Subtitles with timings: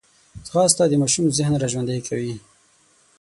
[0.47, 2.33] ځغاسته د ماشوم ذهن راژوندی کوي